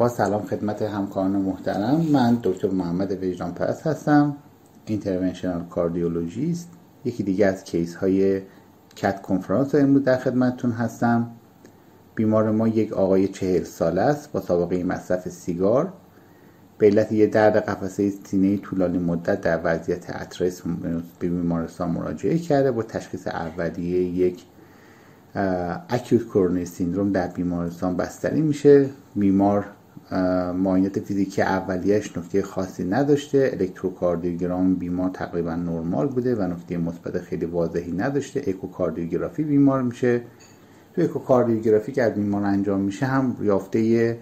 [0.00, 2.00] با سلام خدمت همکاران محترم.
[2.00, 4.36] من دکتر محمد وجدان پرست هستم
[4.86, 6.68] interventional cardiologist.
[7.04, 8.42] یکی دیگه از case های
[8.96, 11.30] cath conference امروز در خدمتتون هستم.
[12.14, 15.92] بیمار ما یک آقای چهل ساله است با سابقه مصرف سیگار.
[16.78, 20.62] به علت یه درد قفسه سینه طولانی مدت در وضعیت at rest
[21.20, 24.44] به بیمارستان مراجعه کرده با تشخیص اولیه یک
[25.88, 28.88] اکیوت کورونری سیندروم در بیمارستان بستری میشه.
[29.16, 29.66] بیمار
[30.54, 33.50] معاینات فیزیکی اولیش نکته خاصی نداشته.
[33.52, 38.44] الکتروکاردیوگرام بیمار تقریبا نرمال بوده و نکته مثبت خیلی واضحی نداشته.
[38.46, 40.20] اکوکاردیوگرافی بیمار میشه.
[40.94, 44.18] تو اکوکاردیوگرافی که از بیمار انجام میشه هم یافته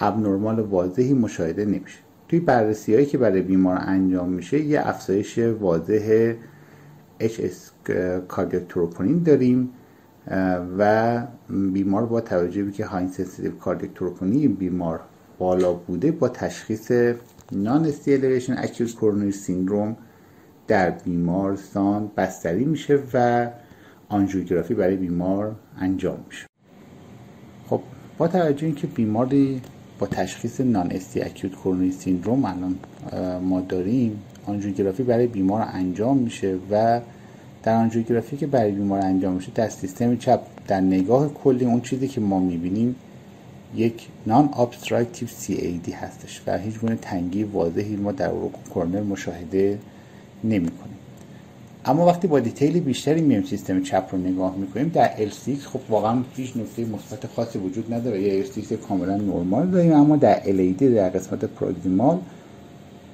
[0.00, 1.98] ابنرمال واضحی مشاهده نمیشه.
[2.28, 6.34] توی بررسی هایی که برای بیمار انجام میشه یه افزایش واضح
[7.20, 7.90] HS
[8.28, 9.70] cardiac troponin داریم.
[10.78, 15.00] و بیمار با توجه به که high sensitive cardiac troponin بیمار
[15.38, 16.92] بالا بوده با تشخیص
[17.52, 19.96] non-ST elevation acute coronary syndrome
[20.68, 23.48] در بیمارستان بستری میشه و
[24.08, 26.46] آنژیوگرافی برای بیمار انجام میشه.
[27.66, 27.80] خب
[28.18, 29.60] با توجه اینکه بیماری
[29.98, 32.78] با تشخیص non-ST acute coronary syndrome الان
[33.38, 37.00] ما داریم آنژیوگرافی برای بیمار انجام میشه و
[37.62, 42.08] در آنژیوگرافی که برای بیمار انجام میشه در سیستم چپ در نگاه کلی اون چیزی
[42.08, 42.96] که ما می‌بینیم
[43.76, 49.78] یک non-obstructive CAD هستش و هیچ گونه تنگی واضحی ما در عروق کرونر مشاهده
[50.44, 50.96] نمی کنیم
[51.84, 56.22] اما وقتی با detail بیشتری میایم سیستم چپ رو نگاه می‌کنیم در LCX خب واقعا
[56.36, 58.22] هیچ نکته مثبت خاصی وجود نداره.
[58.22, 62.18] یا LCX کاملا نرمال داریم اما در LAD در قسمت proximal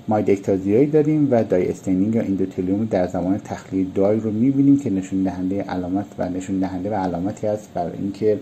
[0.09, 4.79] mild ectasia یی داریم و dye staining یا endothelium در زمان تخلیه dye رو می‌بینیم
[4.79, 8.39] که نشون دهنده علامت و نشون دهنده و علامتی است بر اینکه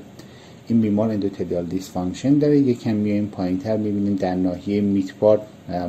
[0.69, 2.59] این بیمار endothelial dysfunction داره.
[2.59, 5.41] یکم میایم پایینتر می‌بینیم در ناحیه mid part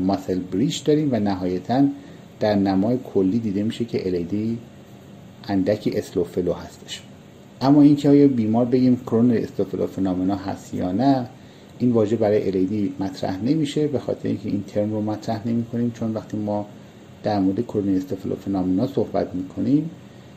[0.02, 1.83] muscle bridge داریم و نهایتا
[2.39, 4.58] در نمای کلی دیده میشه که LAD
[5.48, 7.02] اندکی slow flow هستش.
[7.61, 11.27] اما اینکه آیا بیمار بگیم coronary slow flow phenomenon هست یا نه
[11.80, 15.92] این واژه برای الیدی مطرح نمیشه به خاطر اینکه این ترم رو مطرح نمی کنیم
[15.92, 16.65] چون وقتی ما
[17.23, 19.89] در مورد کرونی استفلوفنامینا صحبت می‌کنیم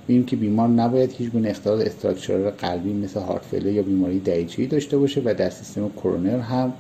[0.04, 4.98] ببینیم که بیمار نباید هیچ گونه اختلال استراکچرال قلبی مثل هارت یا بیماری دریچه‌ای داشته
[4.98, 6.72] باشه و در سیستم کرونر هم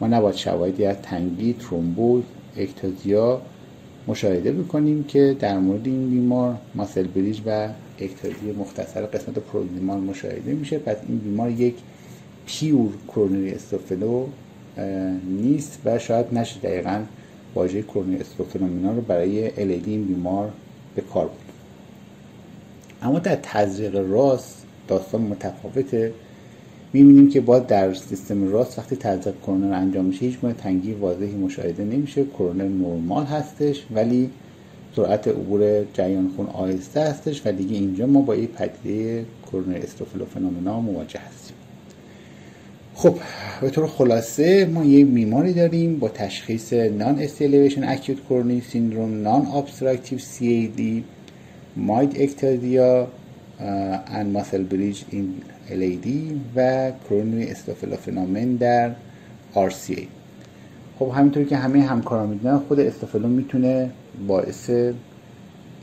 [0.00, 2.22] ما نباید شواهدی از تنگی ترومبوز
[2.56, 3.40] اکتازیا
[4.08, 7.68] مشاهده بکنیم که در مورد این بیمار ماسل بریج و
[7.98, 10.78] اکتازی مختصر قسمت پروگزیمال مشاهده میشه.
[10.78, 11.74] پس این بیمار یک
[12.48, 14.26] پیور کرونری استوفلو
[15.24, 17.02] نیست و شاید نشه دقیقا
[17.54, 20.50] واژه کرونری استوفنومینا رو برای الیدی این بیمار
[20.94, 21.52] به کار بود
[23.02, 26.12] اما در تزریق راست داستان متفاوته.
[26.92, 31.34] می‌بینیم که باز در سیستم راست وقتی تزریق کرونر انجام میشه هیچ گونه تنگی واضحی
[31.34, 32.24] مشاهده نمیشه.
[32.24, 34.30] کرونر نرمال هستش ولی
[34.96, 40.24] سرعت عبور جریان خون آهسته هستش و دیگه اینجا ما با این پدیده کرونر استوفلو
[40.24, 41.57] فنومنا مواجه هستیم.
[42.98, 43.14] خب
[43.60, 50.18] به طور خلاصه ما یک بیماری داریم با تشخیص non-ST elevation acute coronary syndrome non-obstructive
[50.18, 51.04] CAD
[51.76, 53.06] mild ectasia
[54.18, 55.26] and muscle bridge in
[55.70, 56.08] LAD
[56.56, 58.90] و coronary slow flow phenomenon در
[59.54, 60.02] RCA
[60.98, 63.90] خب همینطور که همه همکاران می‌دونن خود slow flow می‌تونه
[64.26, 64.70] باعث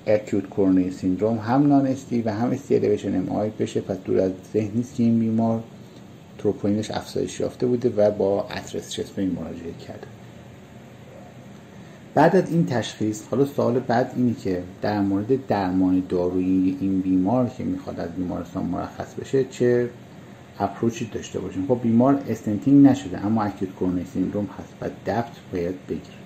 [0.07, 3.81] acute coronary syndrome هم non-ST و هم ST elevation MI بشه.
[3.81, 5.63] پس دور از ذهن نیست که این بیمار
[6.45, 10.07] تروپونینش افزایش یافته بوده و با at rest chest pain مراجعه کرده.
[12.13, 17.49] بعد از این تشخیص حالا سوال بعد اینه که در مورد درمان دارویی این بیمار
[17.57, 19.89] که می‌خواد از بیمارستان مرخص بشه چه
[20.59, 25.31] approach ی داشته باشیم؟ خب بیمار stenting نشده اما acute coronary syndrome هست و DAPT
[25.53, 26.17] باید بگیره.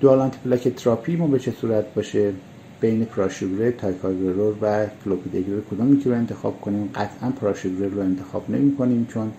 [0.00, 2.32] dual anti therapy ما به چه صورت باشه؟
[2.80, 8.76] بین prasugrel ticagrelor و کلوپیدگرور کدومی که رو انتخاب کنیم؟ قطعا prasugrel رو انتخاب نمی
[8.76, 9.32] کنیم چون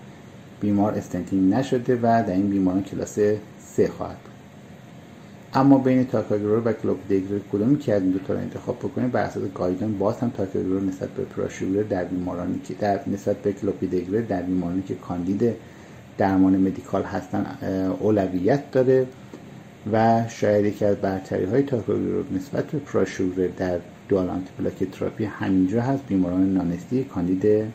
[0.60, 3.18] بیمار stenting نشده و در این بیماران کلاس
[3.58, 4.16] سه خواهد
[5.54, 9.22] اما بین ticagrelor و کلوپیدگرور کدومی که از این دو تا رو انتخاب بکنیم؟ بر
[9.22, 14.20] اساس guideline باز هم ticagrelor نسبت به prasugrel در بیمارانی که در نسبت به کلوپیدگرور
[14.20, 15.54] در بیمارانی که کاندید
[16.18, 17.46] درمان medical هستن
[18.00, 19.06] اولویت داره.
[19.92, 25.82] و شاید یکی از برتری های ticagrelor نسبت به prasugrel در dual antiplatelet therapy همینجا
[25.82, 27.72] هست بیماران non-ST کاندید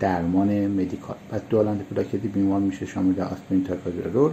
[0.00, 1.16] درمان medical.
[1.30, 4.32] پس dual antiplatelet بیمار میشه شامل آسپرین ticagrelor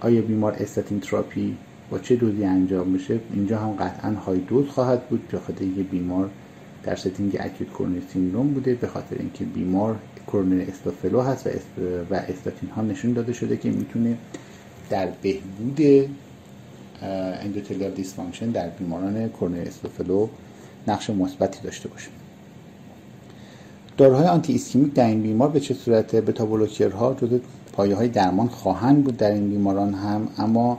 [0.00, 1.56] آیا بیمار statin therapy
[1.90, 5.82] با چه دوزی انجام میشه اینجا هم قطعا high dose خواهد بود به خاطر اینکه
[5.82, 6.30] بیمار
[6.82, 9.96] در setting acute coronary syndrome بوده به خاطر اینکه بیمار
[10.26, 11.46] coronary slow flow هست
[12.10, 14.16] و استاتین ها نشون داده شده که می‌تونه
[14.92, 16.10] در بهبود
[17.42, 20.28] endothelial dysfunction در بیماران coronary slow flow
[20.88, 22.08] نقش مثبتی داشته باشه.
[23.96, 27.38] داروهای anti-ischemic در این بیمار به چه صورت؟ beta blocker ها جزو
[27.72, 30.78] پایه های درمان خواهند بود در این بیماران هم اما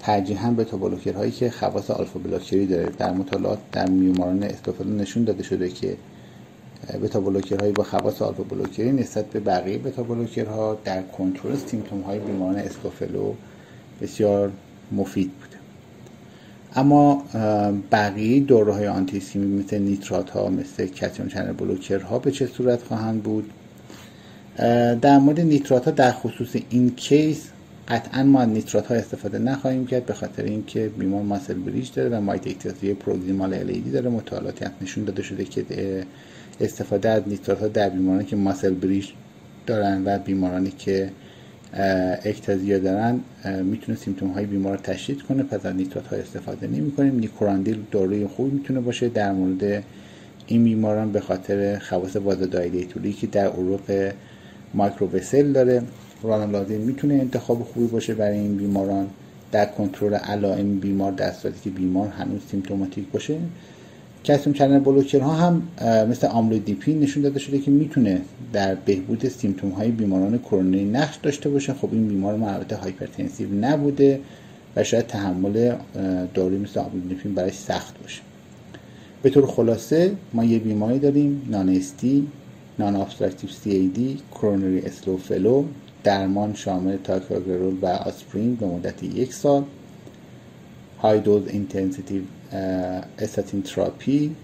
[0.00, 4.66] ترجیحاً beta blocker هایی که خواص alpha blocker ی داره در مطالعات در بیماران slow
[4.66, 5.96] flow نشون داده شده که
[7.02, 11.02] beta blocker هایی با خواص alpha blocker ی نسبت به بقیه beta blocker ها در
[11.02, 13.34] کنترل symptom های بیماران slow flow
[14.02, 14.52] بسیار
[14.92, 15.56] مفید بوده.
[16.76, 17.24] اما
[17.92, 23.22] بقیه داروهای anti مثل نیترات ها مثل calcium channel blocker ها به چه صورت خواهند
[23.22, 23.50] بود؟
[25.02, 27.48] در مورد نیترات ها در خصوص این case
[27.88, 32.08] قطعا ما از نیترات ها استفاده نخواهیم کرد به خاطر اینکه بیمار muscle bridge داره
[32.08, 35.64] و mild proximal LAD داره مطالعاتی نشون داده شده که
[36.60, 39.08] استفاده از نیترات ها در بیمارانی که muscle bridge
[39.66, 41.10] دارن و بیمارانی که
[42.24, 43.20] ectasia دارن
[43.62, 45.42] می‌تونه symptom های بیمار رو تشدید کنه.
[45.42, 49.08] پس از نیترات های استفاده نمی کنیم nicorandil داروی خوب می‌تونه باشه.
[49.08, 49.84] در مورد
[50.46, 54.12] این بیماران به خاطر خواص vasodilatory که در عروق
[54.74, 55.82] microvessel داره.
[56.24, 59.06] ranolazine می‌تونه انتخاب خوبی باشه برای این بیماران.
[59.52, 61.32] در کنترل علائم بیمار در
[61.64, 63.38] که بیمار هنوز symptomatic باشه.
[64.24, 65.62] calcium channel blocker ها هم
[66.10, 68.20] مثل amlodipine نشون داده شده که می‌تونه
[68.52, 71.72] در بهبود symptom های بیماران کرونری نقش داشته باشه.
[71.72, 74.20] خب این بیمار ما البته hypertensive نبوده
[74.76, 75.74] و شاید تحمل
[76.34, 78.22] داروی مثل amlodipine برای سخت باشه.
[79.22, 82.26] به طور خلاصه ما یه بیماری داریم نان استی
[82.78, 85.64] نان ابستراکتیو سی ای دی کرونری اسلو فلو
[86.04, 89.64] درمان شامل ticagrelor و آسپرین به مدت یک سال
[91.02, 92.22] high dose intensive
[93.18, 94.36] statin therapy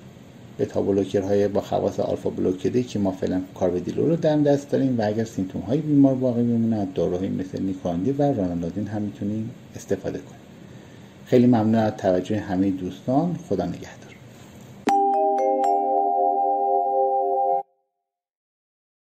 [0.58, 5.00] بتا بلوکر های با خواص آلفا بلوکری که ما فعلا کاربدیلو رو در دست داریم
[5.00, 9.50] و اگر سیمتوم های بیمار باقی بمونه از داروهای مثل نیکاندی و رانالادین هم می‌تونیم
[9.76, 10.40] استفاده کنیم.
[11.26, 13.38] خیلی ممنون از توجه همه دوستان.
[13.48, 14.19] خدا نگهدار.